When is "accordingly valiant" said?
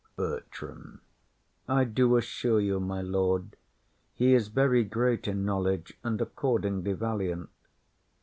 6.19-7.51